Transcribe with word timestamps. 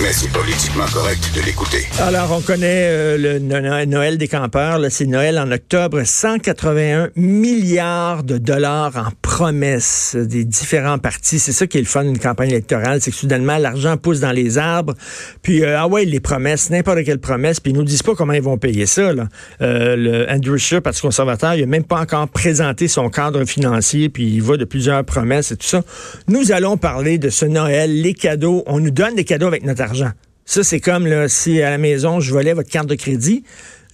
Mais 0.00 0.12
c'est 0.12 0.30
politiquement 0.30 0.84
correct 0.92 1.30
de 1.34 1.40
l'écouter. 1.40 1.84
Alors, 2.00 2.30
on 2.30 2.40
connaît 2.40 2.86
euh, 2.88 3.18
le 3.18 3.38
No- 3.40 3.84
Noël 3.84 4.16
des 4.16 4.28
campeurs. 4.28 4.78
C'est 4.90 5.06
Noël 5.06 5.38
en 5.40 5.50
octobre. 5.50 6.02
181 6.04 7.08
milliards 7.16 8.22
de 8.22 8.38
dollars 8.38 8.92
en 8.96 9.10
promesses 9.38 10.16
des 10.16 10.44
différents 10.44 10.98
partis. 10.98 11.38
C'est 11.38 11.52
ça 11.52 11.68
qui 11.68 11.78
est 11.78 11.80
le 11.80 11.86
fun 11.86 12.02
d'une 12.02 12.18
campagne 12.18 12.50
électorale. 12.50 13.00
C'est 13.00 13.12
que 13.12 13.16
soudainement, 13.16 13.56
l'argent 13.56 13.96
pousse 13.96 14.18
dans 14.18 14.32
les 14.32 14.58
arbres. 14.58 14.94
Puis, 15.42 15.62
euh, 15.62 15.78
ah 15.78 15.86
ouais, 15.86 16.04
les 16.04 16.18
promesses, 16.18 16.70
n'importe 16.70 17.04
quelle 17.04 17.20
promesse. 17.20 17.60
Puis, 17.60 17.70
ils 17.70 17.76
nous 17.76 17.84
disent 17.84 18.02
pas 18.02 18.16
comment 18.16 18.32
ils 18.32 18.42
vont 18.42 18.58
payer 18.58 18.84
ça. 18.86 19.12
Là. 19.12 19.28
Euh, 19.62 19.94
le 19.94 20.28
Andrew 20.28 20.56
Scheer, 20.56 20.82
Parti 20.82 21.02
conservateur, 21.02 21.54
il 21.54 21.62
a 21.62 21.66
même 21.66 21.84
pas 21.84 22.00
encore 22.00 22.26
présenté 22.26 22.88
son 22.88 23.10
cadre 23.10 23.44
financier. 23.44 24.08
Puis, 24.08 24.24
il 24.24 24.42
va 24.42 24.56
de 24.56 24.64
plusieurs 24.64 25.04
promesses 25.04 25.52
et 25.52 25.56
tout 25.56 25.68
ça. 25.68 25.84
Nous 26.26 26.50
allons 26.50 26.76
parler 26.76 27.18
de 27.18 27.30
ce 27.30 27.44
Noël, 27.44 28.02
les 28.02 28.14
cadeaux. 28.14 28.64
On 28.66 28.80
nous 28.80 28.90
donne 28.90 29.14
des 29.14 29.24
cadeaux 29.24 29.46
avec 29.46 29.64
notre 29.64 29.82
argent. 29.82 30.10
Ça, 30.46 30.64
c'est 30.64 30.80
comme 30.80 31.06
là, 31.06 31.28
si 31.28 31.62
à 31.62 31.70
la 31.70 31.78
maison, 31.78 32.18
je 32.18 32.32
volais 32.32 32.54
votre 32.54 32.70
carte 32.70 32.88
de 32.88 32.96
crédit, 32.96 33.44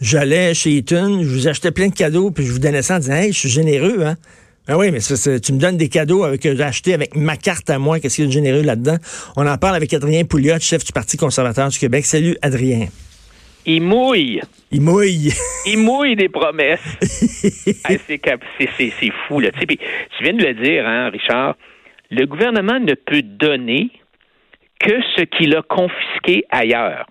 j'allais 0.00 0.54
chez 0.54 0.70
Eaton, 0.70 1.22
je 1.22 1.28
vous 1.28 1.48
achetais 1.48 1.70
plein 1.70 1.88
de 1.88 1.94
cadeaux, 1.94 2.30
puis 2.30 2.46
je 2.46 2.52
vous 2.52 2.60
donnais 2.60 2.80
ça 2.80 2.96
en 2.96 2.98
disant 3.00 3.14
Hey, 3.14 3.30
je 3.30 3.38
suis 3.40 3.50
généreux, 3.50 4.04
hein? 4.06 4.16
Ah 4.66 4.78
oui, 4.78 4.90
mais 4.90 5.00
tu 5.00 5.52
me 5.52 5.58
donnes 5.58 5.76
des 5.76 5.90
cadeaux 5.90 6.24
avec, 6.24 6.40
que 6.40 6.56
j'ai 6.56 6.62
acheté 6.62 6.94
avec 6.94 7.14
ma 7.16 7.36
carte 7.36 7.68
à 7.68 7.78
moi. 7.78 8.00
Qu'est-ce 8.00 8.16
qu'il 8.16 8.24
y 8.24 8.26
a 8.26 8.28
de 8.28 8.32
généreux 8.32 8.62
là-dedans? 8.62 8.96
On 9.36 9.46
en 9.46 9.58
parle 9.58 9.76
avec 9.76 9.92
Adrien 9.92 10.24
Pouliot, 10.24 10.58
chef 10.58 10.82
du 10.84 10.92
Parti 10.92 11.18
conservateur 11.18 11.68
du 11.68 11.78
Québec. 11.78 12.06
Salut, 12.06 12.34
Adrien. 12.40 12.86
Il 13.66 13.82
mouille. 13.82 14.40
Il 14.70 14.80
mouille. 14.80 15.32
Il 15.66 15.78
mouille 15.78 16.16
des 16.16 16.30
promesses. 16.30 16.80
Hey, 17.86 18.00
c'est 18.08 19.12
fou, 19.28 19.40
là. 19.40 19.50
Puis 19.52 19.76
tu 19.76 20.24
viens 20.24 20.32
de 20.32 20.42
le 20.42 20.54
dire, 20.54 20.86
hein, 20.86 21.10
Richard. 21.10 21.56
Le 22.10 22.24
gouvernement 22.24 22.80
ne 22.80 22.94
peut 22.94 23.22
donner 23.22 23.90
que 24.80 24.94
ce 25.16 25.22
qu'il 25.24 25.54
a 25.56 25.62
confisqué 25.62 26.44
ailleurs. 26.50 27.06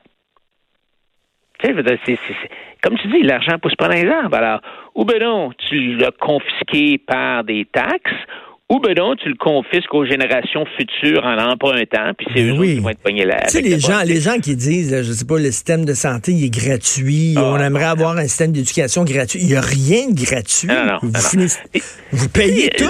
Tu 1.64 1.70
sais, 1.74 1.96
c'est- 2.28 2.50
comme 2.82 2.98
tu 2.98 3.08
dis, 3.08 3.22
l'argent 3.24 3.58
pousse 3.62 3.76
pas 3.76 3.88
dans 3.88 3.94
les 3.96 4.08
arbres. 4.10 4.36
Alors, 4.36 4.60
ou 4.96 5.06
ben 5.06 5.20
non, 5.22 5.52
tu 5.70 5.96
l'as 5.96 6.12
confisqué 6.12 6.98
par 6.98 7.44
des 7.46 7.66
taxes, 7.72 8.12
ou 8.70 8.80
ben 8.80 8.94
non, 8.98 9.16
tu 9.16 9.30
le 9.30 9.36
confisques 9.36 9.94
aux 9.94 10.06
générations 10.06 10.66
futures 10.78 11.24
en 11.26 11.38
empruntant, 11.38 12.12
puis 12.18 12.28
c'est 12.36 12.44
Ben 12.44 12.56
eux 12.56 12.60
oui. 12.60 12.76
qui 12.76 12.80
vont 12.82 12.90
être 12.90 13.00
pognés 13.04 13.26
là. 13.26 13.38
Tu 13.44 13.50
sais, 13.52 13.62
les 13.62 13.76
le 13.76 13.80
gens, 13.80 14.02
les 14.06 14.20
gens 14.20 14.38
qui 14.40 14.56
disent, 14.56 14.94
je 15.04 15.12
sais 15.12 15.26
pas, 15.26 15.38
le 15.38 15.52
système 15.52 15.86
de 15.86 15.94
santé, 15.94 16.32
il 16.34 16.46
est 16.46 16.50
gratuit, 16.54 17.36
Ah, 17.38 17.44
on 17.46 17.58
aimerait 17.60 17.86
avoir 17.86 18.18
un 18.18 18.24
système 18.24 18.52
d'éducation 18.52 19.04
gratuit. 19.06 19.40
Il 19.42 19.48
n'y 19.48 19.56
a 19.56 19.62
rien 19.62 20.10
de 20.10 20.20
gratuit. 20.26 20.68
Non, 20.68 20.98
vous, 21.02 21.14
finissez- 21.30 21.62
vous 22.12 22.30
payez 22.30 22.70
tout. 22.72 22.84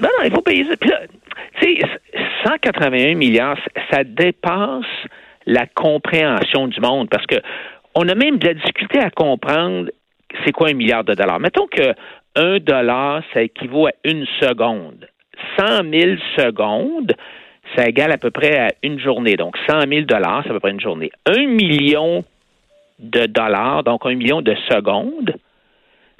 Non, 0.00 0.08
non, 0.18 0.24
il 0.24 0.32
faut 0.32 0.40
payer 0.42 0.64
ça. 0.64 0.76
Puis 0.80 0.90
là, 0.90 1.00
tu 1.60 1.76
sais, 1.76 1.82
181 2.44 3.14
milliards, 3.14 3.58
ça 3.92 4.02
dépasse 4.02 4.84
la 5.46 5.66
compréhension 5.66 6.68
du 6.68 6.80
monde 6.80 7.08
parce 7.10 7.26
que 7.26 7.36
on 7.94 8.08
a 8.08 8.14
même 8.14 8.38
de 8.38 8.48
la 8.48 8.54
difficulté 8.54 8.98
à 8.98 9.10
comprendre 9.10 9.90
c'est 10.44 10.52
quoi 10.52 10.68
un 10.70 10.74
milliard 10.74 11.04
de 11.04 11.14
dollars. 11.14 11.40
Mettons 11.40 11.66
que 11.66 11.94
un 12.34 12.58
dollar, 12.58 13.22
ça 13.32 13.42
équivaut 13.42 13.86
à 13.86 13.92
une 14.04 14.26
seconde. 14.40 15.06
100 15.58 15.66
000 15.90 16.16
secondes, 16.36 17.14
ça 17.76 17.86
égale 17.86 18.12
à 18.12 18.18
peu 18.18 18.30
près 18.30 18.58
à 18.58 18.68
une 18.82 18.98
journée. 18.98 19.36
Donc, 19.36 19.56
100 19.68 19.88
000 19.88 20.02
dollars, 20.02 20.42
c'est 20.44 20.50
à 20.50 20.52
peu 20.54 20.60
près 20.60 20.70
une 20.70 20.80
journée. 20.80 21.10
Un 21.26 21.46
million 21.46 22.24
de 22.98 23.26
dollars, 23.26 23.82
donc 23.82 24.06
un 24.06 24.14
million 24.14 24.40
de 24.40 24.54
secondes, 24.70 25.34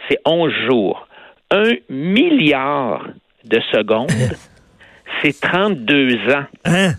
c'est 0.08 0.18
11 0.26 0.52
jours. 0.68 1.06
Un 1.50 1.72
milliard 1.88 3.06
de 3.44 3.60
secondes, 3.72 4.10
c'est 5.22 5.40
32 5.40 6.16
ans. 6.34 6.44
Hein? 6.64 6.92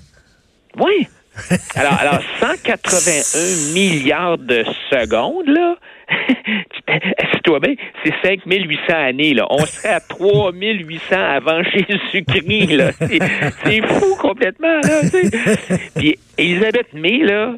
Alors, 1.75 1.93
alors 1.99 2.19
181 2.39 3.73
milliards 3.73 4.37
de 4.37 4.63
secondes, 4.91 5.47
là, 5.47 5.75
toi 7.43 7.59
bien, 7.59 7.73
c'est 8.03 8.13
5800 8.23 8.93
années, 8.95 9.33
là. 9.33 9.47
On 9.49 9.65
serait 9.65 9.89
à 9.95 9.99
3800 9.99 11.15
avant 11.15 11.63
Jésus-Christ, 11.73 12.75
là. 12.75 12.91
C'est 12.99 13.19
c'est 13.65 13.81
fou 13.87 14.15
complètement, 14.19 14.79
là. 14.83 15.01
Puis 15.95 16.17
Elisabeth 16.37 16.93
May, 16.93 17.19
là, 17.19 17.55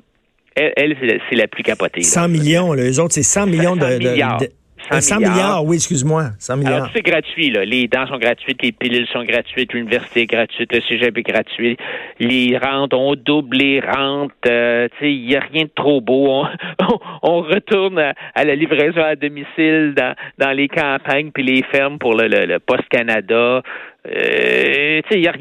elle, 0.55 0.73
elle, 0.77 1.19
c'est 1.29 1.35
la- 1.35 1.47
plus 1.47 1.63
capotée. 1.63 2.01
là. 2.01 2.07
100 2.07 2.27
millions, 2.29 2.73
là. 2.73 2.83
Eux 2.83 2.99
autres, 3.01 3.13
c'est 3.13 3.23
100 3.23 3.47
millions 3.47 3.75
de. 3.75 3.81
100 3.81 3.89
de- 3.89 3.97
milliards. 3.97 4.37
de- 4.39 4.49
100 4.89 4.95
Euh, 4.95 4.99
100 4.99 5.15
milliards. 5.17 5.33
milliards, 5.33 5.65
oui, 5.65 5.75
excuse-moi. 5.77 6.23
100 6.39 6.57
milliards. 6.57 6.73
Alors, 6.75 6.89
c'est 6.95 7.01
gratuit, 7.01 7.49
là. 7.51 7.65
Les 7.65 7.87
dents 7.87 8.07
sont 8.07 8.17
gratuites, 8.17 8.61
les 8.61 8.71
pilules 8.71 9.07
sont 9.07 9.23
gratuites, 9.23 9.73
l'université 9.73 10.21
est 10.21 10.25
gratuite, 10.25 10.71
le 10.73 10.81
cégep 10.81 11.17
est 11.17 11.23
gratuit. 11.23 11.77
Les 12.19 12.57
rentes, 12.57 12.93
on 12.93 13.15
double 13.15 13.57
les 13.57 13.79
rentes. 13.79 14.31
euh, 14.47 14.87
tu 14.99 15.05
sais, 15.05 15.13
il 15.13 15.25
n'y 15.27 15.35
a 15.35 15.39
rien 15.39 15.63
de 15.63 15.71
trop 15.75 16.01
beau. 16.01 16.27
On, 16.29 16.45
on- 16.89 16.99
on 17.23 17.41
retourne 17.41 17.97
à, 17.99 18.13
à 18.35 18.43
la 18.43 18.55
livraison 18.55 19.01
à 19.03 19.15
domicile 19.15 19.93
dans, 19.97 20.13
dans 20.37 20.51
les 20.51 20.67
campagnes 20.67 21.31
puis 21.31 21.43
les 21.43 21.63
fermes 21.63 21.97
pour 21.97 22.13
le, 22.15 22.27
le, 22.27 22.45
le 22.45 22.59
Poste 22.59 22.87
Canada. 22.89 23.61
Euh, 24.07 25.01
il 25.11 25.19
n'y 25.21 25.27
a, 25.27 25.33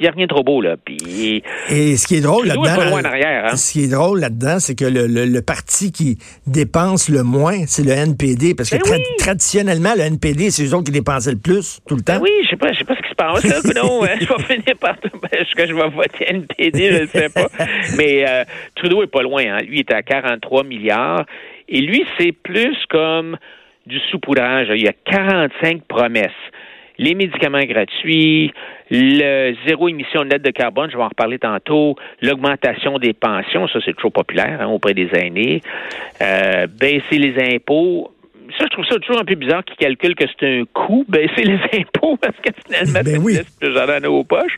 y 0.00 0.06
a 0.06 0.10
rien 0.10 0.24
de 0.26 0.28
trop 0.28 0.42
beau, 0.42 0.60
là. 0.60 0.76
Puis, 0.82 1.42
Et 1.70 1.96
ce 1.96 2.06
qui 2.06 2.16
est 2.16 2.20
drôle 2.20 2.46
là-dedans. 2.46 2.64
hein. 3.04 3.56
Ce 3.56 3.72
qui 3.72 3.84
est 3.84 3.88
drôle 3.90 4.20
là-dedans, 4.20 4.58
c'est 4.58 4.74
que 4.74 4.84
le, 4.84 5.06
le- 5.06 5.24
le 5.26 5.42
parti 5.42 5.92
qui 5.92 6.18
dépense 6.46 7.08
le 7.08 7.22
moins, 7.22 7.64
c'est 7.66 7.82
le 7.84 7.92
NPD. 7.92 8.54
Parce 8.54 8.70
que 8.70 8.76
Ben 8.76 8.82
tra- 8.82 8.96
oui. 8.96 9.16
traditionnellement, 9.18 9.94
le 9.96 10.02
NPD, 10.02 10.50
c'est 10.50 10.64
eux 10.64 10.74
autres 10.74 10.84
qui 10.86 10.92
dépensaient 10.92 11.32
le 11.32 11.38
plus, 11.38 11.80
tout 11.88 11.96
le 11.96 12.02
temps. 12.02 12.16
Ben 12.16 12.22
oui, 12.22 12.30
je 12.44 12.50
sais 12.50 12.56
pas, 12.56 12.72
je 12.72 12.78
sais 12.78 12.84
pas 12.84 12.96
ce 12.96 13.02
qui 13.02 13.08
se 13.10 13.14
passe 13.14 13.44
là. 13.44 13.82
Non, 13.82 14.02
je 14.20 14.26
vais 14.26 14.42
finir 14.54 14.76
par 14.80 14.96
est-ce 15.32 15.54
que 15.54 15.66
je 15.66 15.74
vais 15.74 15.88
voter 15.88 16.24
NPD, 16.28 16.90
je 16.92 17.02
ne 17.02 17.06
sais 17.06 17.28
pas. 17.30 17.48
Mais 17.96 18.24
euh, 18.28 18.44
Trudeau 18.74 19.02
est 19.02 19.06
pas 19.10 19.22
loin. 19.22 19.42
Hein. 19.46 19.58
Lui 19.66 19.76
il 19.76 19.80
est 19.80 19.92
à 19.92 20.02
43 20.02 20.64
milliards. 20.64 21.24
Et 21.68 21.80
lui, 21.80 22.04
c'est 22.18 22.32
plus 22.32 22.76
comme 22.90 23.36
du 23.86 23.98
saupoudrage. 24.10 24.68
Il 24.74 24.82
y 24.82 24.88
a 24.88 24.92
45 25.06 25.82
promesses. 25.84 26.30
Les 27.00 27.14
médicaments 27.14 27.64
gratuits, 27.64 28.52
le 28.90 29.54
zéro 29.66 29.88
émission 29.88 30.22
nette 30.22 30.42
de 30.42 30.50
carbone, 30.50 30.90
je 30.90 30.98
vais 30.98 31.02
en 31.02 31.08
reparler 31.08 31.38
tantôt, 31.38 31.96
l'augmentation 32.20 32.98
des 32.98 33.14
pensions, 33.14 33.66
ça 33.68 33.78
c'est 33.82 33.94
toujours 33.94 34.12
populaire 34.12 34.58
hein, 34.60 34.66
auprès 34.66 34.92
des 34.92 35.08
aînés, 35.14 35.62
euh, 36.20 36.66
baisser 36.66 37.16
les 37.16 37.54
impôts, 37.54 38.10
ça, 38.58 38.64
je 38.64 38.70
trouve 38.70 38.84
ça 38.84 38.96
toujours 38.96 39.20
un 39.20 39.24
peu 39.24 39.34
bizarre 39.34 39.64
qu'ils 39.64 39.76
calculent 39.76 40.14
que 40.14 40.24
c'est 40.38 40.46
un 40.46 40.64
coût, 40.72 41.04
baisser 41.08 41.44
les 41.44 41.58
impôts, 41.80 42.18
parce 42.20 42.36
que 42.36 42.50
finalement, 42.66 43.00
Ben 43.02 43.22
oui. 43.22 43.38
plus 43.60 43.72
dans 43.72 44.02
nos 44.02 44.24
poches. 44.24 44.56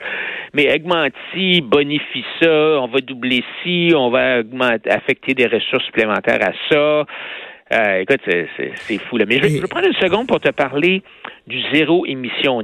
Mais 0.54 0.74
augmente 0.74 1.12
ci, 1.32 1.60
bonifie 1.60 2.24
ça, 2.40 2.80
on 2.80 2.88
va 2.88 3.00
doubler 3.00 3.44
ci, 3.62 3.92
on 3.94 4.10
va 4.10 4.40
augmenter, 4.40 4.90
affecter 4.90 5.34
des 5.34 5.46
ressources 5.46 5.84
supplémentaires 5.84 6.40
à 6.42 6.52
ça. 6.70 7.06
Euh, 7.72 8.00
écoute, 8.00 8.20
c'est- 8.26 8.48
fou. 8.98 9.16
Là. 9.18 9.24
Mais 9.26 9.36
je 9.36 9.42
vais, 9.42 9.48
Et- 9.48 9.56
je 9.56 9.62
vais 9.62 9.68
prendre 9.68 9.86
une 9.86 9.94
seconde 9.94 10.26
pour 10.26 10.40
te 10.40 10.50
parler 10.50 11.02
du 11.46 11.60
zéro 11.72 12.04
émission 12.06 12.62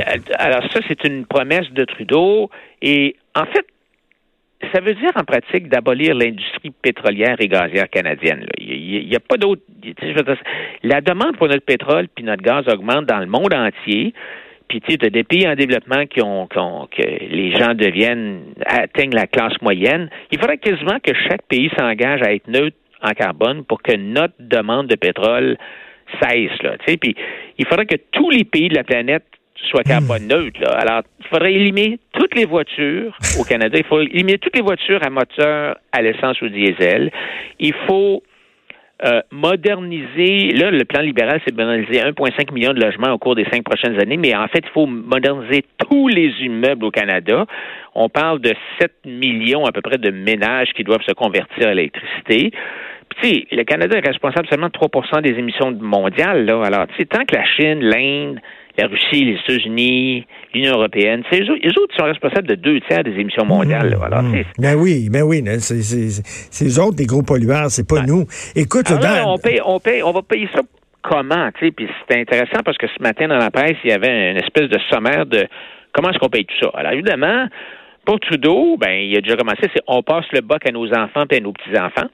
euh, 0.00 0.20
Alors 0.38 0.62
ça, 0.72 0.80
c'est 0.88 1.04
une 1.04 1.26
promesse 1.26 1.70
de 1.72 1.84
Trudeau. 1.84 2.50
Et 2.80 3.16
en 3.34 3.44
fait, 3.46 3.66
ça 4.72 4.80
veut 4.80 4.94
dire 4.94 5.10
en 5.16 5.24
pratique 5.24 5.68
d'abolir 5.68 6.14
l'industrie 6.14 6.70
pétrolière 6.70 7.36
et 7.40 7.48
gazière 7.48 7.88
canadienne. 7.90 8.46
Il 8.58 9.08
n'y 9.08 9.16
a, 9.16 9.20
pas 9.20 9.36
d'autre. 9.36 9.62
La 10.82 11.00
demande 11.00 11.36
pour 11.36 11.48
notre 11.48 11.64
pétrole 11.64 12.06
puis 12.14 12.24
notre 12.24 12.42
gaz 12.42 12.66
augmente 12.68 13.06
dans 13.06 13.18
le 13.18 13.26
monde 13.26 13.52
entier. 13.54 14.14
Puis 14.68 14.80
tu 14.80 14.92
sais, 14.92 15.04
as 15.04 15.10
des 15.10 15.24
pays 15.24 15.46
en 15.46 15.54
développement 15.54 16.06
qui 16.06 16.22
ont, 16.22 16.46
qui 16.46 16.58
ont- 16.58 16.86
que 16.90 17.02
les 17.02 17.50
gens 17.58 17.74
deviennent 17.74 18.40
atteignent 18.64 19.14
la 19.14 19.26
classe 19.26 19.60
moyenne. 19.60 20.08
Il 20.30 20.38
faudrait 20.38 20.58
quasiment 20.58 20.98
que 21.02 21.12
chaque 21.28 21.42
pays 21.48 21.70
s'engage 21.76 22.22
à 22.22 22.32
être 22.32 22.46
neutre 22.48 22.76
en 23.02 23.12
carbone 23.12 23.64
pour 23.64 23.82
que 23.82 23.96
notre 23.96 24.34
demande 24.38 24.86
de 24.86 24.96
pétrole 24.96 25.58
cesse. 26.20 26.62
Là, 26.62 26.76
puis 27.00 27.16
il 27.58 27.66
faudrait 27.66 27.86
que 27.86 27.96
tous 28.12 28.30
les 28.30 28.44
pays 28.44 28.68
de 28.68 28.74
la 28.74 28.84
planète 28.84 29.24
soient 29.70 29.84
carbone 29.84 30.26
neutres. 30.26 30.60
Là. 30.60 30.72
Alors, 30.72 31.02
il 31.20 31.26
faudrait 31.26 31.54
éliminer 31.54 31.98
toutes 32.12 32.34
les 32.34 32.44
voitures 32.44 33.16
au 33.38 33.44
Canada. 33.44 33.78
Il 33.78 33.84
faut 33.84 34.00
éliminer 34.00 34.38
toutes 34.38 34.56
les 34.56 34.62
voitures 34.62 35.00
à 35.04 35.10
moteur 35.10 35.76
à 35.92 36.02
l'essence 36.02 36.40
ou 36.42 36.46
au 36.46 36.48
diesel. 36.48 37.10
Il 37.58 37.74
faut 37.86 38.22
euh, 39.04 39.20
moderniser, 39.30 40.52
là, 40.52 40.70
le 40.70 40.84
plan 40.84 41.00
libéral, 41.00 41.40
c'est 41.44 41.54
de 41.54 41.60
moderniser 41.60 42.00
1,5 42.00 42.52
million 42.52 42.72
de 42.72 42.80
logements 42.80 43.12
au 43.12 43.18
cours 43.18 43.34
des 43.34 43.44
cinq 43.52 43.64
prochaines 43.64 44.00
années, 44.00 44.16
mais 44.16 44.34
en 44.34 44.46
fait, 44.46 44.60
il 44.62 44.70
faut 44.72 44.86
moderniser 44.86 45.64
tous 45.78 46.08
les 46.08 46.32
immeubles 46.40 46.84
au 46.84 46.90
Canada. 46.90 47.46
On 47.94 48.08
parle 48.08 48.40
de 48.40 48.52
7 48.80 48.92
millions 49.04 49.64
à 49.64 49.72
peu 49.72 49.82
près 49.82 49.98
de 49.98 50.10
ménages 50.10 50.68
qui 50.76 50.84
doivent 50.84 51.02
se 51.06 51.14
convertir 51.14 51.68
à 51.68 51.74
l'électricité. 51.74 52.52
Puis, 53.20 53.46
le 53.50 53.64
Canada 53.64 53.98
est 53.98 54.06
responsable 54.06 54.46
seulement 54.48 54.68
de 54.68 54.72
3% 54.72 55.20
des 55.20 55.38
émissions 55.38 55.72
mondiales, 55.72 56.46
là. 56.46 56.62
Alors, 56.64 56.86
tant 57.10 57.24
que 57.24 57.34
la 57.34 57.44
Chine, 57.44 57.80
l'Inde, 57.80 58.40
la 58.78 58.86
Russie, 58.86 59.24
les 59.24 59.34
États-Unis, 59.34 60.26
l'Union 60.54 60.72
européenne, 60.74 61.22
c'est 61.30 61.40
eux, 61.42 61.50
autres- 61.52 61.94
sont 61.96 62.04
responsables 62.04 62.48
de 62.48 62.54
deux 62.54 62.80
tiers 62.82 63.04
des 63.04 63.12
émissions 63.12 63.44
mondiales, 63.44 63.90
là. 63.90 63.98
Alors, 64.06 64.22
sais, 64.32 64.46
Ben 64.58 64.74
oui, 64.76 65.08
ben 65.10 65.22
oui. 65.22 65.42
C'est 65.58 66.64
eux 66.66 66.82
autres, 66.82 66.96
les 66.98 67.06
gros 67.06 67.22
pollueurs, 67.22 67.70
c'est 67.70 67.86
pas 67.86 68.02
nous. 68.02 68.24
Écoute, 68.56 68.90
Alors 68.90 69.02
là, 69.02 69.22
dans- 69.22 69.34
on 69.34 69.38
paye, 69.38 69.60
on 69.64 69.78
paye, 69.80 70.02
on 70.02 70.12
va 70.12 70.22
payer 70.22 70.48
ça 70.54 70.60
comment, 71.02 71.50
tu 71.58 71.66
sais, 71.66 71.72
puis 71.72 71.88
c'est 72.08 72.18
intéressant 72.20 72.60
parce 72.64 72.78
que 72.78 72.86
ce 72.86 73.02
matin 73.02 73.28
dans 73.28 73.36
la 73.38 73.50
presse, 73.50 73.76
il 73.84 73.90
y 73.90 73.92
avait 73.92 74.30
une 74.30 74.36
espèce 74.38 74.68
de 74.68 74.78
sommaire 74.90 75.26
de 75.26 75.46
comment 75.92 76.10
est-ce 76.10 76.18
qu'on 76.18 76.28
paye 76.28 76.44
tout 76.46 76.54
ça? 76.60 76.70
Alors 76.74 76.92
évidemment, 76.92 77.46
Pour 78.04 78.18
Trudeau, 78.18 78.76
ben, 78.78 78.90
il 78.90 79.16
a 79.16 79.20
déjà 79.20 79.36
commencé, 79.36 79.60
c'est 79.72 79.80
on 79.86 80.02
passe 80.02 80.24
le 80.32 80.40
bac 80.40 80.66
à 80.66 80.72
nos 80.72 80.88
enfants 80.92 81.22
et 81.30 81.36
à 81.36 81.40
nos 81.40 81.52
petits-enfants. 81.52 82.08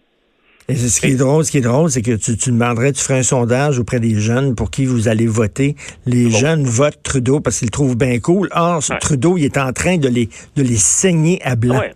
Et 0.70 0.74
ce 0.74 1.00
qui 1.00 1.12
est 1.12 1.16
drôle, 1.16 1.46
ce 1.46 1.50
qui 1.50 1.58
est 1.58 1.62
drôle, 1.62 1.88
c'est 1.88 2.02
que 2.02 2.14
tu, 2.16 2.36
tu, 2.36 2.50
demanderais, 2.50 2.92
tu 2.92 3.02
ferais 3.02 3.20
un 3.20 3.22
sondage 3.22 3.78
auprès 3.78 4.00
des 4.00 4.20
jeunes 4.20 4.54
pour 4.54 4.70
qui 4.70 4.84
vous 4.84 5.08
allez 5.08 5.26
voter. 5.26 5.76
Les 6.04 6.30
jeunes 6.30 6.64
votent 6.64 7.02
Trudeau 7.02 7.40
parce 7.40 7.58
qu'ils 7.58 7.68
le 7.68 7.70
trouvent 7.70 7.96
bien 7.96 8.18
cool. 8.20 8.50
Or, 8.52 8.82
ce 8.82 8.92
Trudeau, 9.00 9.38
il 9.38 9.46
est 9.46 9.56
en 9.56 9.72
train 9.72 9.96
de 9.96 10.08
les, 10.08 10.28
de 10.56 10.62
les 10.62 10.76
saigner 10.76 11.40
à 11.42 11.56
blanc. 11.56 11.78
Ouais. 11.78 11.92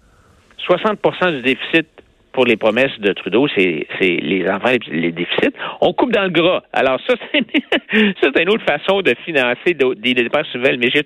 60 0.57 0.99
du 1.33 1.43
déficit 1.43 1.87
pour 2.33 2.47
les 2.47 2.57
promesses 2.57 2.99
de 2.99 3.13
Trudeau, 3.13 3.47
c'est 3.55 3.87
les 4.01 4.49
enfants, 4.49 4.73
les, 4.91 5.13
déficits. 5.13 5.55
On 5.83 5.93
coupe 5.93 6.13
dans 6.13 6.25
le 6.25 6.31
gras. 6.31 6.63
Alors 6.73 6.99
ça, 7.07 7.15
c'est 7.31 8.43
une 8.43 8.49
autre 8.49 8.65
façon 8.65 9.03
de 9.03 9.15
financer 9.23 9.75
des 9.75 10.15
dépenses 10.15 10.47
nouvelles. 10.55 10.79
Mais 10.79 10.89
j'ai, 10.91 11.03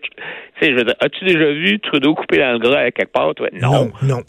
as-tu 1.00 1.24
déjà 1.24 1.52
vu 1.52 1.80
Trudeau 1.80 2.14
couper 2.14 2.38
dans 2.38 2.52
le 2.52 2.58
gras 2.60 2.78
à 2.78 2.90
quelque 2.92 3.10
part? 3.10 3.34
Toi? 3.34 3.48
Non. 3.60 3.90
Non. 4.02 4.22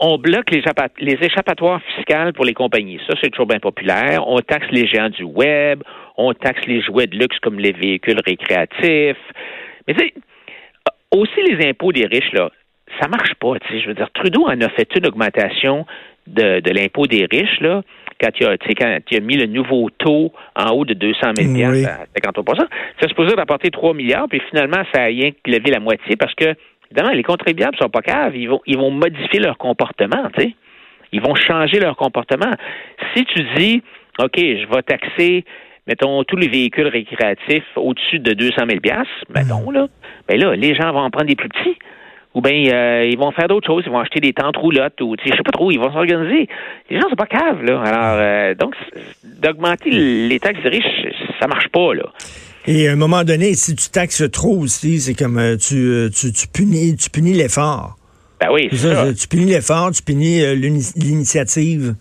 On 0.00 0.18
bloque 0.18 0.50
les, 0.50 0.62
les 0.98 1.18
échappatoires 1.20 1.80
fiscales 1.94 2.32
pour 2.32 2.44
les 2.44 2.54
compagnies. 2.54 2.98
Ça, 3.08 3.14
c'est 3.22 3.30
toujours 3.30 3.46
bien 3.46 3.58
populaire. 3.58 4.26
On 4.26 4.38
taxe 4.38 4.66
les 4.70 4.86
géants 4.86 5.10
du 5.10 5.24
web. 5.24 5.82
On 6.16 6.32
taxe 6.32 6.66
les 6.66 6.80
jouets 6.80 7.06
de 7.06 7.16
luxe 7.16 7.38
comme 7.40 7.58
les 7.58 7.72
véhicules 7.72 8.20
récréatifs. 8.24 9.18
Mais 9.86 9.94
tu 9.94 10.00
sais, 10.00 10.14
aussi 11.10 11.42
les 11.42 11.68
impôts 11.68 11.92
des 11.92 12.06
riches, 12.06 12.32
là, 12.32 12.50
ça 13.00 13.08
marche 13.08 13.34
pas. 13.34 13.54
Je 13.70 13.86
veux 13.86 13.94
dire, 13.94 14.10
Trudeau 14.14 14.46
en 14.46 14.60
a 14.60 14.68
fait 14.70 14.88
une 14.96 15.06
augmentation 15.06 15.86
de, 16.26 16.60
de 16.60 16.70
l'impôt 16.70 17.06
des 17.06 17.26
riches, 17.30 17.60
là, 17.60 17.82
quand 18.20 18.30
il, 18.40 18.46
a, 18.46 18.56
quand 18.56 18.98
il 19.10 19.16
a 19.16 19.20
mis 19.20 19.36
le 19.36 19.46
nouveau 19.46 19.90
taux 19.90 20.32
en 20.56 20.70
haut 20.70 20.84
de 20.84 20.94
200 20.94 21.32
000 21.38 21.70
oui. 21.70 21.84
à 21.84 22.06
53 22.14 22.54
c'est 23.00 23.08
supposé 23.08 23.34
rapporter 23.34 23.70
3 23.70 23.94
milliards, 23.94 24.26
puis 24.28 24.40
finalement, 24.50 24.82
ça 24.94 25.02
a 25.02 25.06
rien 25.06 25.30
levé 25.46 25.70
la 25.70 25.80
moitié 25.80 26.16
parce 26.16 26.34
que, 26.34 26.54
évidemment, 26.94 27.14
les 27.14 27.22
contribuables 27.22 27.76
sont 27.76 27.88
pas 27.88 28.02
caves. 28.02 28.36
Ils 28.36 28.48
vont, 28.48 28.60
ils 28.66 28.78
vont 28.78 28.90
modifier 28.90 29.40
leur 29.40 29.58
comportement, 29.58 30.28
tu 30.36 30.42
sais. 30.42 30.54
Ils 31.12 31.20
vont 31.20 31.34
changer 31.34 31.78
leur 31.78 31.96
comportement. 31.96 32.50
Si 33.14 33.24
tu 33.24 33.42
dis, 33.56 33.82
OK, 34.18 34.36
je 34.36 34.66
vais 34.74 34.82
taxer 34.82 35.44
mettons, 35.86 36.24
tous 36.24 36.36
les 36.36 36.48
véhicules 36.48 36.88
récréatifs 36.88 37.66
au-dessus 37.76 38.18
de 38.18 38.32
200 38.32 38.62
000 38.66 38.80
mettons, 39.28 39.70
là, 39.70 39.86
ben 40.26 40.40
là, 40.40 40.56
les 40.56 40.74
gens 40.74 40.90
vont 40.92 41.00
en 41.00 41.10
prendre 41.10 41.26
des 41.26 41.36
plus 41.36 41.50
petits 41.50 41.76
ou 42.32 42.40
bien 42.40 42.72
euh, 42.72 43.04
ils 43.04 43.18
vont 43.18 43.30
faire 43.32 43.48
d'autres 43.48 43.66
choses, 43.66 43.84
ils 43.86 43.92
vont 43.92 44.00
acheter 44.00 44.20
des 44.20 44.32
tentes 44.32 44.56
roulottes 44.56 45.00
ou 45.02 45.14
je 45.22 45.30
sais 45.30 45.42
pas 45.42 45.52
trop, 45.52 45.70
ils 45.70 45.78
vont 45.78 45.92
s'organiser. 45.92 46.48
Les 46.90 47.00
gens 47.00 47.08
sont 47.08 47.16
pas 47.16 47.26
caves 47.26 47.62
là. 47.62 47.82
Alors 47.82 48.18
euh, 48.18 48.54
donc 48.54 48.74
d'augmenter 49.22 49.90
les 49.90 50.40
taxes 50.40 50.62
des 50.62 50.70
riches, 50.70 51.06
ça 51.38 51.46
marche 51.46 51.68
pas 51.68 51.94
là. 51.94 52.04
Et 52.66 52.88
à 52.88 52.92
un 52.92 52.96
moment 52.96 53.24
donné, 53.24 53.54
si 53.54 53.74
tu 53.74 53.90
taxes 53.90 54.24
trop 54.30 54.58
aussi, 54.58 55.00
c'est 55.00 55.14
comme 55.14 55.38
euh, 55.38 55.56
tu, 55.56 56.10
tu, 56.14 56.32
tu 56.32 56.48
punis 56.48 56.96
tu 56.96 57.10
punis 57.10 57.34
l'effort. 57.34 57.96
Ben 58.40 58.48
oui, 58.52 58.68
c'est 58.72 58.94
ça, 58.94 59.12
Tu 59.14 59.28
punis 59.28 59.46
l'effort, 59.46 59.90
tu 59.92 60.02
punis 60.02 60.56
l'initiative. 60.56 61.94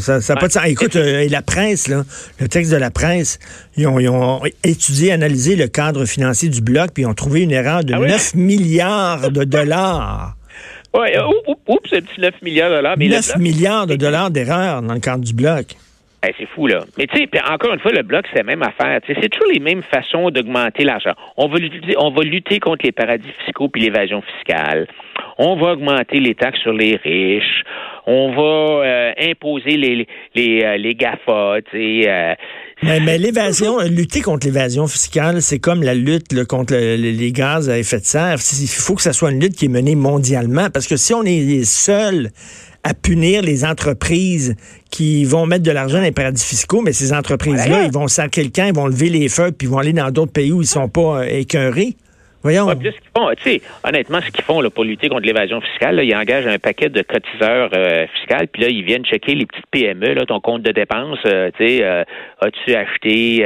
Ça, 0.00 0.20
ça, 0.20 0.34
pas 0.34 0.48
de 0.48 0.52
sens. 0.52 0.66
Écoute, 0.66 0.96
euh, 0.96 1.20
et 1.20 1.28
la 1.28 1.40
presse, 1.40 1.86
là, 1.86 2.02
le 2.40 2.48
texte 2.48 2.72
de 2.72 2.76
la 2.76 2.90
presse, 2.90 3.38
ils 3.76 3.86
ont, 3.86 4.00
ils 4.00 4.08
ont, 4.08 4.40
étudié, 4.64 5.12
analysé 5.12 5.54
le 5.54 5.68
cadre 5.68 6.04
financier 6.04 6.48
du 6.48 6.60
bloc, 6.60 6.90
puis 6.92 7.04
ils 7.04 7.06
ont 7.06 7.14
trouvé 7.14 7.42
une 7.42 7.52
erreur 7.52 7.84
de 7.84 7.94
9 7.94 8.32
ah 8.34 8.36
milliards 8.36 9.30
de 9.30 9.44
dollars. 9.44 10.36
Oui, 10.94 11.08
euh, 11.14 11.52
oups, 11.68 11.88
c'est 11.90 12.00
petit 12.00 12.20
9 12.20 12.34
milliards 12.42 12.70
de 12.70 12.76
dollars. 12.76 12.98
9 12.98 13.36
milliards 13.36 13.86
de 13.86 13.94
dollars 13.94 14.30
d'erreur 14.32 14.82
dans 14.82 14.94
le 14.94 15.00
cadre 15.00 15.24
du 15.24 15.32
bloc. 15.32 15.76
C'est 16.22 16.46
fou, 16.46 16.66
là. 16.66 16.80
Mais 16.96 17.06
tu 17.06 17.16
sais, 17.16 17.28
encore 17.50 17.72
une 17.72 17.80
fois, 17.80 17.92
le 17.92 18.02
bloc, 18.02 18.26
c'est 18.30 18.38
la 18.38 18.44
même 18.44 18.62
affaire. 18.62 19.00
c'est 19.06 19.28
toujours 19.28 19.52
les 19.52 19.60
mêmes 19.60 19.82
façons 19.82 20.30
d'augmenter 20.30 20.84
l'argent. 20.84 21.12
On 21.36 21.48
va, 21.48 21.58
lutter, 21.58 21.94
on 21.96 22.10
va 22.10 22.22
lutter 22.22 22.58
contre 22.60 22.84
les 22.84 22.92
paradis 22.92 23.30
fiscaux 23.44 23.68
puis 23.68 23.82
l'évasion 23.82 24.22
fiscale. 24.22 24.86
On 25.38 25.56
va 25.56 25.72
augmenter 25.72 26.20
les 26.20 26.34
taxes 26.34 26.60
sur 26.60 26.72
les 26.72 26.96
riches 26.96 27.64
on 28.10 28.30
va 28.30 28.86
euh, 28.86 29.12
imposer 29.20 29.76
les, 29.76 30.06
les, 30.34 30.62
euh, 30.64 30.78
les 30.78 30.94
GAFA, 30.94 31.58
tu 31.70 31.76
sais. 31.76 32.10
Euh, 32.10 32.34
mais, 32.82 33.18
l'évasion, 33.18 33.80
lutter 33.80 34.22
contre 34.22 34.46
l'évasion 34.46 34.86
fiscale, 34.86 35.42
c'est 35.42 35.58
comme 35.58 35.82
la 35.82 35.94
lutte 35.94 36.44
contre 36.46 36.74
les 36.74 37.32
gaz 37.32 37.68
à 37.68 37.76
effet 37.76 37.98
de 37.98 38.04
serre. 38.04 38.38
Il 38.60 38.68
faut 38.68 38.94
que 38.94 39.02
ça 39.02 39.12
soit 39.12 39.30
une 39.30 39.40
lutte 39.40 39.56
qui 39.56 39.66
est 39.66 39.68
menée 39.68 39.94
mondialement, 39.94 40.70
parce 40.70 40.86
que 40.86 40.96
si 40.96 41.12
on 41.12 41.22
est 41.24 41.40
les 41.40 41.64
seuls 41.64 42.30
à 42.82 42.94
punir 42.94 43.42
les 43.42 43.66
entreprises 43.66 44.56
qui 44.90 45.24
vont 45.26 45.44
mettre 45.44 45.64
de 45.64 45.72
l'argent 45.72 45.98
dans 45.98 46.04
les 46.04 46.12
paradis 46.12 46.42
fiscaux, 46.42 46.80
mais 46.80 46.92
ces 46.92 47.12
entreprises-là, 47.12 47.84
ils 47.84 47.92
vont 47.92 48.08
sacrer 48.08 48.48
camp, 48.48 48.68
ils 48.68 48.74
vont 48.74 48.86
lever 48.86 49.10
les 49.10 49.28
feux, 49.28 49.50
puis 49.50 49.66
ils 49.66 49.70
vont 49.70 49.78
aller 49.78 49.92
dans 49.92 50.10
d'autres 50.10 50.32
pays 50.32 50.52
où 50.52 50.62
ils 50.62 50.66
sont 50.66 50.88
pas 50.88 51.28
écœurés. 51.28 51.96
Voyons. 52.42 52.68
honnêtement, 53.84 54.20
ce 54.20 54.30
qu'ils 54.30 54.44
font 54.44 54.62
pour 54.70 54.84
lutter 54.84 55.08
contre 55.08 55.26
l'évasion 55.26 55.60
fiscale, 55.60 56.00
ils 56.04 56.14
engagent 56.14 56.46
un 56.46 56.58
paquet 56.58 56.88
de 56.88 57.02
cotiseurs 57.02 57.70
euh, 57.74 58.06
fiscaux, 58.14 58.46
puis 58.52 58.62
là, 58.62 58.68
ils 58.68 58.84
viennent 58.84 59.04
checker 59.04 59.34
les 59.34 59.44
petites 59.44 59.66
PME, 59.72 60.14
ton 60.26 60.40
compte 60.40 60.62
de 60.62 60.70
dépenses. 60.70 61.18
Euh, 61.26 61.50
euh, 61.60 62.04
as-tu 62.40 62.74
acheté, 62.74 63.44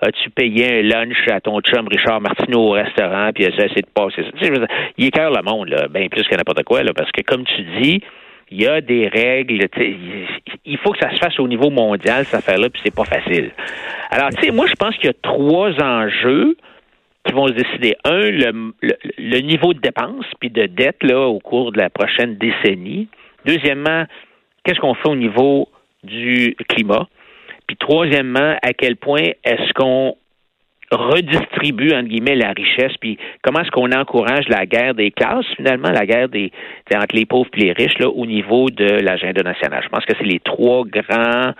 as-tu 0.00 0.30
payé 0.30 0.78
un 0.78 0.82
lunch 0.82 1.28
à 1.28 1.40
ton 1.40 1.60
chum 1.60 1.88
Richard 1.88 2.20
Martineau 2.20 2.68
au 2.68 2.70
restaurant, 2.70 3.30
puis 3.34 3.44
ça, 3.44 3.64
c'est 3.74 3.82
de 3.82 3.90
passer 3.92 4.22
ça. 4.22 4.66
Il 4.96 5.06
écœure 5.06 5.32
le 5.32 5.42
monde, 5.42 5.68
là, 5.68 5.88
bien 5.88 6.08
plus 6.08 6.22
que 6.22 6.34
n'importe 6.36 6.62
quoi, 6.62 6.84
là, 6.84 6.92
parce 6.94 7.10
que 7.10 7.22
comme 7.22 7.44
tu 7.44 7.62
dis, 7.80 8.00
il 8.52 8.62
y 8.62 8.66
a 8.66 8.80
des 8.80 9.08
règles. 9.08 9.66
Il 10.64 10.78
faut 10.78 10.92
que 10.92 10.98
ça 10.98 11.10
se 11.10 11.18
fasse 11.18 11.38
au 11.38 11.48
niveau 11.48 11.70
mondial, 11.70 12.24
cette 12.24 12.40
affaire-là, 12.40 12.68
puis 12.68 12.80
c'est 12.84 12.94
pas 12.94 13.04
facile. 13.04 13.50
Alors, 14.10 14.30
tu 14.30 14.42
sais, 14.42 14.50
moi, 14.50 14.66
je 14.66 14.74
pense 14.74 14.96
qu'il 14.96 15.06
y 15.06 15.10
a 15.10 15.14
trois 15.22 15.70
enjeux 15.80 16.56
qui 17.24 17.32
vont 17.32 17.46
se 17.48 17.52
décider. 17.52 17.96
Un, 18.04 18.30
le, 18.30 19.40
niveau 19.40 19.74
de 19.74 19.80
dépenses 19.80 20.26
puis 20.40 20.50
de 20.50 20.66
dette 20.66 21.02
là, 21.02 21.26
au 21.26 21.38
cours 21.38 21.72
de 21.72 21.78
la 21.78 21.90
prochaine 21.90 22.36
décennie. 22.36 23.08
Deuxièmement, 23.44 24.04
qu'est-ce 24.64 24.80
qu'on 24.80 24.94
fait 24.94 25.08
au 25.08 25.16
niveau 25.16 25.68
du 26.02 26.56
climat? 26.68 27.08
Puis 27.66 27.76
troisièmement, 27.76 28.56
à 28.62 28.72
quel 28.72 28.96
point 28.96 29.28
est-ce 29.44 29.72
qu'on 29.74 30.16
redistribue, 30.90 31.92
entre 31.92 32.08
guillemets, 32.08 32.34
la 32.34 32.50
richesse, 32.50 32.96
puis 33.00 33.16
comment 33.42 33.60
est-ce 33.60 33.70
qu'on 33.70 33.92
encourage 33.92 34.48
la 34.48 34.66
guerre 34.66 34.94
des 34.94 35.12
classes, 35.12 35.46
finalement, 35.56 35.90
la 35.90 36.04
guerre 36.04 36.28
des 36.28 36.50
entre 36.92 37.14
les 37.14 37.26
pauvres 37.26 37.48
et 37.54 37.60
les 37.60 37.72
riches, 37.72 37.98
là, 37.98 38.08
au 38.08 38.26
niveau 38.26 38.70
de 38.70 39.00
l'agenda 39.00 39.42
national? 39.42 39.82
Je 39.84 39.88
pense 39.88 40.04
que 40.04 40.14
c'est 40.18 40.24
les 40.24 40.40
trois 40.40 40.84
grands 40.84 41.52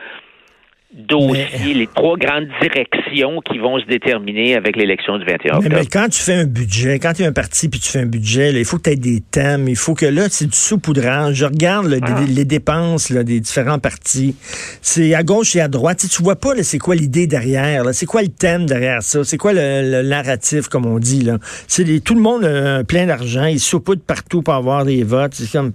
dossiers, 0.93 1.75
les 1.75 1.87
trois 1.87 2.17
grandes 2.17 2.49
directions 2.61 3.41
qui 3.41 3.59
vont 3.59 3.79
se 3.79 3.87
déterminer 3.87 4.57
avec 4.57 4.77
l'élection 4.77 5.19
du 5.19 5.25
21 5.25 5.59
octobre. 5.59 5.77
Mais, 5.77 5.87
quand 5.87 6.09
tu 6.09 6.21
fais 6.21 6.35
un 6.35 6.47
budget, 6.47 6.99
quand 6.99 7.13
tu 7.13 7.23
es 7.23 7.27
un 7.27 7.33
parti 7.33 7.69
puis 7.69 7.79
tu 7.79 7.89
fais 7.89 8.01
un 8.01 8.07
budget, 8.07 8.53
il 8.53 8.65
faut 8.65 8.79
que 8.79 8.83
tu 8.83 8.91
aies 8.91 8.97
des 8.97 9.21
thèmes, 9.21 9.69
il 9.69 9.77
faut 9.77 9.95
que 9.95 10.07
là, 10.07 10.27
c'est 10.29 10.47
du 10.47 10.57
saupoudrage. 10.57 11.37
Je 11.37 11.45
regarde 11.45 11.97
ah. 12.03 12.21
les, 12.29 12.45
dépenses 12.45 13.13
des 13.13 13.39
différents 13.41 13.79
partis. 13.79 14.35
C'est 14.83 15.15
à 15.15 15.23
gauche 15.23 15.55
et 15.55 15.61
à 15.61 15.69
droite. 15.69 15.99
Tu, 16.01 16.09
tu 16.09 16.23
vois 16.23 16.37
pas 16.37 16.51
c'est 16.63 16.79
quoi 16.79 16.97
l'idée 16.97 17.27
derrière. 17.29 17.85
C'est 17.93 18.07
quoi 18.07 18.23
le 18.23 18.29
thème 18.29 18.67
derrière 18.67 19.03
ça? 19.03 19.23
C'est 19.23 19.39
quoi 19.39 19.53
le, 19.53 20.03
narratif, 20.03 20.69
comme 20.69 20.87
on 20.87 20.99
dit? 20.99 21.23
là? 21.23 21.39
C'est 21.69 21.85
Tout 22.03 22.15
le 22.15 22.21
monde 22.21 22.45
a 22.45 22.83
plein 22.83 23.07
d'argent, 23.07 23.45
ils 23.45 23.61
saupoudrent 23.61 24.05
partout 24.05 24.43
pour 24.43 24.55
avoir 24.55 24.85
des 24.85 25.05
votes. 25.05 25.35
C'est 25.35 25.51
comme... 25.51 25.73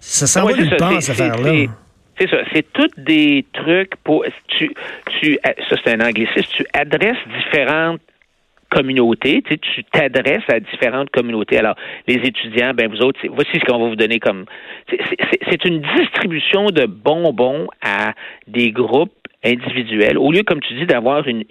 Ça 0.00 0.26
s'en 0.26 0.44
va 0.44 0.52
nulle 0.54 0.76
part, 0.76 1.00
cette 1.00 1.20
affaire-là. 1.20 1.68
C'est 2.22 2.30
ça. 2.30 2.42
C'est 2.52 2.72
tous 2.72 2.90
des 2.96 3.44
trucs 3.52 3.96
pour. 4.04 4.24
Tu, 4.48 4.70
ça, 5.44 5.76
c'est 5.84 5.94
un 5.94 6.06
anglicisme. 6.06 6.48
Tu 6.56 6.64
adresses 6.72 7.16
différentes 7.36 8.00
communautés. 8.70 9.42
Tu 9.42 9.84
t'adresses 9.84 10.48
à 10.48 10.60
différentes 10.60 11.10
communautés. 11.10 11.58
Alors, 11.58 11.74
les 12.06 12.14
étudiants, 12.14 12.74
ben 12.74 12.88
vous 12.88 13.02
autres, 13.02 13.18
voici 13.28 13.50
ce 13.54 13.64
qu'on 13.64 13.78
va 13.78 13.88
vous 13.88 13.96
donner 13.96 14.20
comme. 14.20 14.44
C'est 14.88 15.64
une 15.64 15.82
distribution 15.98 16.66
de 16.66 16.86
bonbons 16.86 17.66
à 17.82 18.12
des 18.46 18.70
groupes 18.70 19.12
individuels. 19.44 20.16
Au 20.16 20.30
lieu, 20.30 20.44
comme 20.44 20.60
tu 20.60 20.74
dis, 20.74 20.86
d'avoir 20.86 21.26
une, 21.26 21.42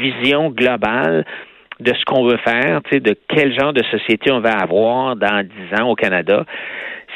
vision 0.00 0.50
globale 0.50 1.24
de 1.80 1.92
ce 1.92 2.04
qu'on 2.04 2.24
veut 2.24 2.36
faire, 2.36 2.82
de 2.92 3.16
quel 3.28 3.58
genre 3.58 3.72
de 3.72 3.82
société 3.84 4.30
on 4.30 4.40
va 4.40 4.52
avoir 4.52 5.16
dans 5.16 5.42
dix 5.42 5.80
ans 5.80 5.88
au 5.88 5.96
Canada 5.96 6.44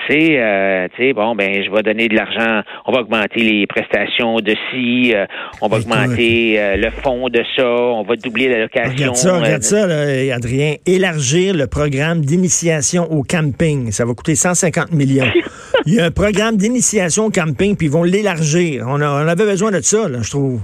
c'est, 0.07 0.39
euh, 0.39 0.89
tu 0.95 1.03
sais, 1.03 1.13
bon, 1.13 1.35
ben, 1.35 1.63
je 1.65 1.71
vais 1.71 1.83
donner 1.83 2.09
de 2.09 2.15
l'argent, 2.15 2.63
on 2.87 2.93
va 2.93 3.01
augmenter 3.01 3.41
les 3.41 3.67
prestations 3.67 4.37
de 4.37 4.55
ci, 4.71 5.15
euh, 5.15 5.27
on 5.61 5.69
va 5.69 5.79
augmenter 5.79 6.57
euh, 6.59 6.77
le 6.77 6.91
fonds 6.91 7.29
de 7.29 7.43
ça, 7.57 7.67
on 7.67 8.03
va 8.03 8.17
doubler 8.17 8.49
l'allocation. 8.49 8.93
Regarde 8.93 9.17
ça, 9.17 9.39
regarde 9.39 9.63
ça, 9.63 9.87
là, 9.87 10.35
Adrien. 10.35 10.75
Élargir 10.87 11.55
le 11.55 11.67
programme 11.67 12.21
d'initiation 12.21 13.11
au 13.11 13.23
camping, 13.23 13.91
ça 13.93 14.05
va 14.05 14.15
coûter 14.15 14.35
150 14.35 14.93
millions. 14.93 15.27
Il 15.87 15.95
y 15.95 16.01
a 16.01 16.05
un 16.05 16.11
programme 16.11 16.57
d'initiation 16.57 17.27
au 17.27 17.31
camping, 17.31 17.77
puis 17.77 17.89
ils 17.89 17.93
vont 17.93 18.05
l'élargir. 18.05 18.87
On, 18.89 19.03
on 19.03 19.29
avait 19.29 19.45
besoin 19.45 19.71
de 19.71 19.81
ça, 19.83 20.09
là, 20.09 20.21
je 20.23 20.31
trouve. 20.31 20.61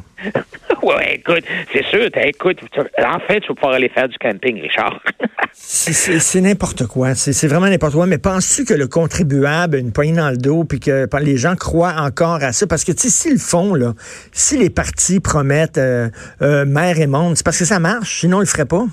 Oui, 0.82 1.04
écoute, 1.12 1.44
c'est 1.72 1.84
sûr, 1.86 2.08
écoute, 2.16 2.58
en 2.98 3.18
fait, 3.20 3.40
tu 3.40 3.48
vas 3.48 3.54
pouvoir 3.54 3.74
aller 3.74 3.88
faire 3.88 4.08
du 4.08 4.16
camping, 4.18 4.60
Richard. 4.60 5.00
c'est 5.52 6.40
n'importe 6.40 6.86
quoi. 6.86 7.14
C'est 7.14 7.48
vraiment 7.48 7.68
n'importe 7.68 7.94
quoi. 7.94 8.06
Mais 8.06 8.18
penses-tu 8.18 8.64
que 8.64 8.74
le 8.74 8.86
contribuable 8.86 9.76
a 9.76 9.78
une 9.78 9.92
poignée 9.92 10.16
dans 10.16 10.30
le 10.30 10.36
dos 10.36 10.64
puis 10.64 10.80
que 10.80 11.06
les 11.20 11.36
gens 11.36 11.56
croient 11.56 11.94
encore 11.98 12.42
à 12.42 12.52
ça? 12.52 12.66
Parce 12.66 12.84
que, 12.84 12.92
tu 12.92 13.02
sais, 13.02 13.08
s'ils 13.10 13.32
le 13.32 13.38
font, 13.38 13.74
là, 13.74 13.92
si 14.32 14.58
les 14.58 14.70
partis 14.70 15.20
promettent 15.20 15.78
euh, 15.78 16.08
euh, 16.42 16.64
mer 16.64 16.98
et 17.00 17.06
monde, 17.06 17.36
c'est 17.36 17.44
parce 17.44 17.58
que 17.58 17.64
ça 17.64 17.78
marche. 17.78 18.20
Sinon, 18.20 18.38
ils 18.38 18.44
le 18.44 18.46
feraient 18.46 18.64
pas? 18.64 18.84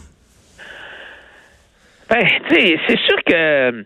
Ben, 2.09 2.25
tu 2.49 2.55
sais, 2.55 2.79
c'est 2.87 2.99
sûr 2.99 3.17
que 3.25 3.85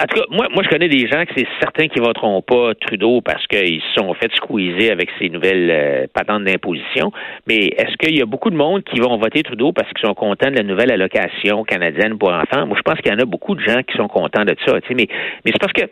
en 0.00 0.06
tout 0.06 0.18
cas, 0.18 0.26
moi, 0.30 0.48
moi, 0.54 0.62
je 0.64 0.68
connais 0.68 0.88
des 0.88 1.06
gens 1.08 1.24
que 1.26 1.32
c'est 1.36 1.46
certains 1.60 1.88
qui 1.88 1.98
voteront 1.98 2.40
pas 2.40 2.74
Trudeau 2.74 3.20
parce 3.20 3.46
qu'ils 3.46 3.82
se 3.82 4.00
sont 4.00 4.14
fait 4.14 4.32
squeezer 4.34 4.90
avec 4.90 5.10
ces 5.18 5.28
nouvelles 5.28 5.70
euh, 5.70 6.06
patentes 6.12 6.44
d'imposition. 6.44 7.12
Mais 7.46 7.66
est-ce 7.76 7.96
qu'il 7.98 8.16
y 8.16 8.22
a 8.22 8.26
beaucoup 8.26 8.48
de 8.48 8.56
monde 8.56 8.82
qui 8.84 8.98
vont 8.98 9.18
voter 9.18 9.42
Trudeau 9.42 9.72
parce 9.72 9.92
qu'ils 9.92 10.06
sont 10.06 10.14
contents 10.14 10.50
de 10.50 10.56
la 10.56 10.62
nouvelle 10.62 10.90
allocation 10.90 11.64
canadienne 11.64 12.16
pour 12.16 12.32
enfants? 12.32 12.66
Moi, 12.66 12.78
je 12.78 12.82
pense 12.82 12.98
qu'il 13.00 13.12
y 13.12 13.14
en 13.14 13.18
a 13.18 13.26
beaucoup 13.26 13.54
de 13.54 13.60
gens 13.60 13.82
qui 13.82 13.96
sont 13.96 14.08
contents 14.08 14.44
de 14.44 14.56
ça. 14.64 14.78
Mais, 14.90 15.06
mais 15.44 15.52
c'est 15.52 15.60
parce 15.60 15.74
que, 15.74 15.82
tu 15.82 15.90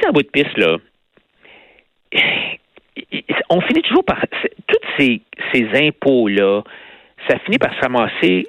sais, 0.00 0.08
en 0.08 0.12
bout 0.12 0.22
de 0.22 0.28
piste, 0.28 0.56
là, 0.56 0.76
on 3.50 3.60
finit 3.62 3.82
toujours 3.82 4.04
par. 4.04 4.24
Tous 4.66 4.76
ces, 4.98 5.20
ces 5.52 5.66
impôts-là, 5.86 6.62
ça 7.28 7.38
finit 7.40 7.58
par 7.58 7.72
s'amasser 7.80 8.46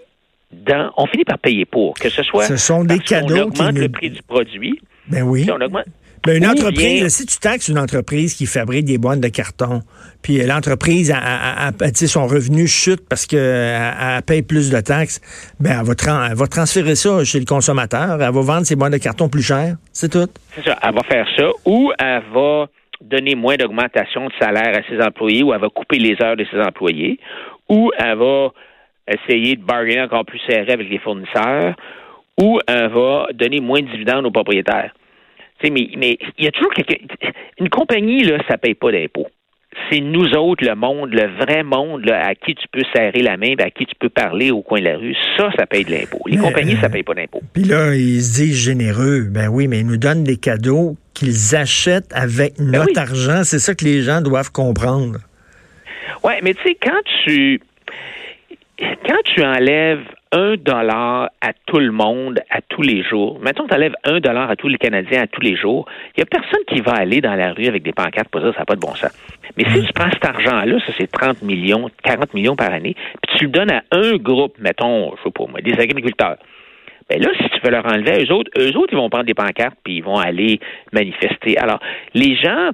dans, 0.67 0.91
on 0.97 1.07
finit 1.07 1.25
par 1.25 1.39
payer 1.39 1.65
pour, 1.65 1.93
que 1.95 2.09
ce 2.09 2.23
soit. 2.23 2.43
Ce 2.43 2.57
sont 2.57 2.83
des 2.83 2.99
cadeaux. 2.99 3.35
On 3.35 3.41
augmente 3.47 3.77
le 3.77 3.89
prix 3.89 4.09
du 4.09 4.21
produit. 4.21 4.79
Ben 5.07 5.23
oui. 5.23 5.43
Si 5.43 5.51
on 5.51 5.55
augmente, 5.55 5.85
ben, 6.25 6.35
une 6.35 6.47
entreprise, 6.47 7.07
si 7.07 7.25
tu 7.25 7.37
taxes 7.39 7.69
une 7.69 7.79
entreprise 7.79 8.35
qui 8.35 8.47
fabrique 8.47 8.85
des 8.85 8.97
boîtes 8.97 9.21
de 9.21 9.29
carton, 9.29 9.81
puis 10.21 10.45
l'entreprise, 10.45 11.09
a, 11.11 11.71
son 11.93 12.27
revenu 12.27 12.67
chute 12.67 13.07
parce 13.07 13.25
qu'elle 13.25 14.21
paye 14.25 14.41
plus 14.41 14.69
de 14.69 14.81
taxes, 14.81 15.21
ben 15.59 15.79
elle 15.79 15.85
va, 15.85 16.27
elle 16.29 16.35
va, 16.35 16.47
transférer 16.47 16.95
ça 16.95 17.23
chez 17.23 17.39
le 17.39 17.45
consommateur, 17.45 18.21
elle 18.21 18.33
va 18.33 18.41
vendre 18.41 18.65
ses 18.65 18.75
boîtes 18.75 18.91
de 18.91 18.97
carton 18.97 19.29
plus 19.29 19.43
cher, 19.43 19.75
c'est 19.93 20.11
tout. 20.11 20.27
C'est 20.55 20.65
ça, 20.65 20.77
elle 20.83 20.95
va 20.95 21.03
faire 21.03 21.27
ça, 21.37 21.49
ou 21.65 21.91
elle 21.97 22.23
va 22.33 22.65
donner 22.99 23.35
moins 23.35 23.55
d'augmentation 23.55 24.25
de 24.27 24.33
salaire 24.39 24.75
à 24.75 24.81
ses 24.89 25.01
employés, 25.01 25.43
ou 25.43 25.53
elle 25.53 25.61
va 25.61 25.69
couper 25.69 25.97
les 25.97 26.17
heures 26.21 26.35
de 26.35 26.45
ses 26.51 26.59
employés, 26.59 27.19
ou 27.69 27.91
elle 27.97 28.17
va 28.17 28.49
essayer 29.07 29.55
de 29.55 29.63
bargainer 29.63 30.01
encore 30.01 30.25
plus 30.25 30.39
serré 30.47 30.71
avec 30.71 30.89
les 30.89 30.99
fournisseurs, 30.99 31.75
ou 32.39 32.59
elle 32.67 32.89
va 32.89 33.27
donner 33.33 33.59
moins 33.59 33.81
de 33.81 33.87
dividendes 33.87 34.25
aux 34.25 34.31
propriétaires. 34.31 34.93
mais, 35.63 35.89
mais 35.97 36.17
il 36.37 36.45
y 36.45 36.47
a 36.47 36.51
toujours 36.51 36.73
quelqu'un. 36.73 36.95
Une 37.59 37.69
compagnie, 37.69 38.23
là, 38.23 38.37
ça 38.47 38.57
paye 38.57 38.75
pas 38.75 38.91
d'impôts. 38.91 39.27
C'est 39.91 39.99
nous 39.99 40.33
autres, 40.33 40.65
le 40.65 40.75
monde, 40.75 41.13
le 41.13 41.27
vrai 41.43 41.61
monde, 41.63 42.05
là, 42.05 42.27
à 42.27 42.35
qui 42.35 42.55
tu 42.55 42.67
peux 42.71 42.81
serrer 42.95 43.21
la 43.21 43.37
main, 43.37 43.53
à 43.59 43.69
qui 43.69 43.85
tu 43.85 43.93
peux 43.99 44.09
parler 44.09 44.49
au 44.49 44.61
coin 44.61 44.79
de 44.79 44.85
la 44.85 44.97
rue. 44.97 45.15
Ça, 45.37 45.51
ça 45.57 45.65
paye 45.67 45.85
de 45.85 45.91
l'impôt. 45.91 46.19
Les 46.25 46.37
compagnies, 46.37 46.77
ça 46.81 46.89
paye 46.89 47.03
pas 47.03 47.13
d'impôts. 47.13 47.41
Puis 47.53 47.63
là, 47.63 47.93
ils 47.93 48.21
se 48.21 48.41
disent 48.41 48.63
généreux. 48.63 49.27
Ben 49.29 49.49
oui, 49.49 49.67
mais 49.67 49.79
ils 49.79 49.85
nous 49.85 49.97
donnent 49.97 50.23
des 50.23 50.37
cadeaux 50.37 50.95
qu'ils 51.13 51.55
achètent 51.55 52.11
avec 52.11 52.53
ben 52.57 52.71
notre 52.71 52.99
argent. 52.99 53.43
C'est 53.43 53.59
ça 53.59 53.75
que 53.75 53.85
les 53.85 54.01
gens 54.01 54.21
doivent 54.21 54.51
comprendre. 54.51 55.19
Oui, 56.23 56.33
mais 56.41 56.53
tu 56.55 56.63
sais, 56.63 56.77
quand 56.81 57.01
tu 57.25 57.61
quand 58.79 59.21
tu 59.25 59.43
enlèves 59.43 60.03
un 60.31 60.55
dollar 60.55 61.29
à 61.41 61.53
tout 61.65 61.79
le 61.79 61.91
monde 61.91 62.39
à 62.49 62.61
tous 62.61 62.81
les 62.81 63.01
jours, 63.03 63.39
mettons 63.39 63.63
que 63.63 63.69
tu 63.69 63.75
enlèves 63.75 63.95
un 64.03 64.19
dollar 64.19 64.49
à 64.49 64.55
tous 64.55 64.67
les 64.67 64.77
Canadiens 64.77 65.23
à 65.23 65.27
tous 65.27 65.41
les 65.41 65.55
jours, 65.55 65.87
il 66.15 66.19
n'y 66.19 66.23
a 66.23 66.25
personne 66.25 66.63
qui 66.67 66.81
va 66.81 66.93
aller 66.93 67.21
dans 67.21 67.35
la 67.35 67.53
rue 67.53 67.67
avec 67.67 67.83
des 67.83 67.93
pancartes 67.93 68.29
pour 68.29 68.41
ça, 68.41 68.51
ça 68.53 68.59
n'a 68.59 68.65
pas 68.65 68.75
de 68.75 68.81
bon 68.81 68.93
sens. 68.93 69.11
Mais 69.57 69.63
si 69.73 69.85
tu 69.85 69.93
prends 69.93 70.11
cet 70.11 70.25
argent-là, 70.25 70.79
ça 70.85 70.93
c'est 70.97 71.09
30 71.09 71.41
millions, 71.43 71.89
40 72.03 72.33
millions 72.33 72.55
par 72.55 72.71
année, 72.71 72.95
puis 73.23 73.37
tu 73.37 73.45
le 73.45 73.51
donnes 73.51 73.71
à 73.71 73.83
un 73.91 74.17
groupe, 74.17 74.57
mettons, 74.59 75.15
je 75.17 75.23
sais 75.23 75.31
pas 75.31 75.45
moi, 75.49 75.61
des 75.61 75.79
agriculteurs. 75.79 76.37
Ben 77.09 77.21
là, 77.21 77.29
si 77.37 77.49
tu 77.49 77.59
veux 77.63 77.71
leur 77.71 77.85
enlever 77.85 78.25
eux 78.25 78.33
autres, 78.33 78.51
eux 78.57 78.75
autres, 78.77 78.91
ils 78.91 78.97
vont 78.97 79.09
prendre 79.09 79.25
des 79.25 79.33
pancartes 79.33 79.77
puis 79.83 79.97
ils 79.97 80.03
vont 80.03 80.17
aller 80.17 80.59
manifester. 80.91 81.57
Alors, 81.57 81.79
les 82.13 82.35
gens, 82.35 82.71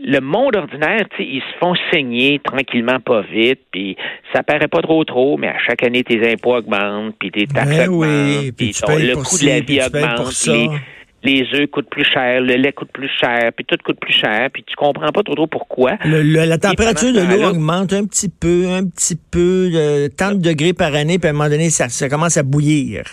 le 0.00 0.20
monde 0.20 0.56
ordinaire, 0.56 1.06
ils 1.18 1.40
se 1.40 1.58
font 1.58 1.74
saigner 1.92 2.40
tranquillement, 2.42 3.00
pas 3.00 3.22
vite, 3.22 3.60
puis 3.70 3.96
ça 4.32 4.42
paraît 4.42 4.68
pas 4.68 4.80
trop 4.80 5.04
trop, 5.04 5.36
mais 5.36 5.48
à 5.48 5.58
chaque 5.58 5.82
année, 5.82 6.02
tes 6.02 6.32
impôts 6.32 6.56
augmentent, 6.56 7.14
puis 7.18 7.30
tes 7.30 7.46
taxes 7.46 7.68
ben 7.68 7.88
augmentent, 7.88 8.56
puis 8.56 8.72
le 8.88 9.14
coût 9.16 9.38
de 9.38 9.46
la 9.46 9.60
vie 9.60 9.80
augmente, 9.82 10.78
les, 11.24 11.46
œufs 11.54 11.70
coûtent 11.70 11.90
plus 11.90 12.04
cher, 12.04 12.40
le 12.40 12.54
lait 12.54 12.72
coûte 12.72 12.90
plus 12.92 13.10
cher, 13.20 13.52
puis 13.54 13.64
tout 13.64 13.76
coûte 13.84 14.00
plus 14.00 14.14
cher, 14.14 14.48
puis 14.52 14.64
tu 14.66 14.74
comprends 14.74 15.12
pas 15.12 15.22
trop 15.22 15.34
trop 15.34 15.46
pourquoi. 15.46 15.92
la 16.04 16.58
température 16.58 17.12
de 17.12 17.20
l'eau 17.20 17.50
augmente 17.50 17.92
un 17.92 18.04
petit 18.06 18.28
peu, 18.28 18.68
un 18.68 18.84
petit 18.84 19.16
peu, 19.16 19.70
de 19.70 20.08
30 20.16 20.40
degrés 20.40 20.72
par 20.72 20.94
année, 20.94 21.18
puis 21.18 21.28
à 21.28 21.30
un 21.30 21.34
moment 21.34 21.50
donné, 21.50 21.70
ça 21.70 22.08
commence 22.08 22.36
à 22.36 22.42
bouillir. 22.42 23.04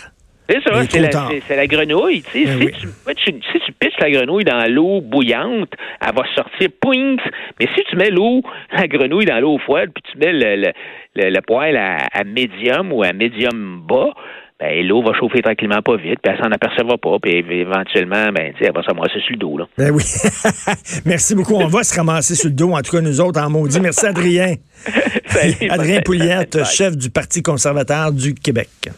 C'est 0.50 0.62
ça, 0.62 0.82
c'est 1.46 1.56
la, 1.56 1.66
grenouille. 1.68 2.24
Ben 2.34 3.14
si, 3.24 3.32
tu, 3.32 3.72
pitches 3.78 4.00
la 4.00 4.10
grenouille 4.10 4.44
dans 4.44 4.64
l'eau 4.68 5.00
bouillante, 5.00 5.70
elle 6.00 6.14
va 6.14 6.22
sortir 6.34 6.68
poing. 6.80 7.16
Mais 7.60 7.68
si 7.76 7.84
tu 7.88 7.96
mets 7.96 8.10
l'eau, 8.10 8.42
la 8.72 8.88
grenouille 8.88 9.26
dans 9.26 9.38
l'eau 9.38 9.58
froide, 9.58 9.90
puis 9.94 10.02
tu 10.10 10.18
mets 10.18 10.32
le, 10.32 10.72
le, 11.14 11.40
poêle 11.42 11.76
à, 11.76 12.24
médium 12.24 12.92
ou 12.92 13.04
à 13.04 13.12
médium 13.12 13.82
bas, 13.86 14.10
ben, 14.58 14.86
l'eau 14.86 15.02
va 15.02 15.12
chauffer 15.14 15.40
tranquillement 15.40 15.82
pas 15.82 15.96
vite, 15.96 16.18
puis 16.22 16.34
elle 16.34 16.38
s'en 16.38 16.50
apercevra 16.50 16.98
pas, 16.98 17.16
puis 17.22 17.44
éventuellement, 17.48 18.30
ben, 18.32 18.52
elle 18.60 18.72
va 18.74 18.82
se 18.82 18.88
ramasser 18.88 19.20
sur 19.20 19.32
le 19.32 19.38
dos. 19.38 19.56
Là. 19.56 19.66
Ben 19.78 19.92
oui. 19.92 20.02
Merci 21.06 21.36
beaucoup. 21.36 21.54
On 21.54 21.68
va 21.68 21.84
se 21.84 21.96
ramasser 21.96 22.34
sur 22.34 22.48
le 22.48 22.54
dos, 22.56 22.72
en 22.72 22.82
tout 22.82 22.90
cas 22.90 23.00
nous 23.00 23.20
autres 23.20 23.40
en 23.40 23.48
maudit. 23.48 23.80
Merci 23.80 24.06
Adrien. 24.06 24.56
Adrien 25.70 26.00
Pouliette, 26.00 26.64
chef 26.64 26.96
du 26.96 27.08
Parti 27.08 27.40
conservateur 27.40 28.12
du 28.12 28.34
Québec. 28.34 28.68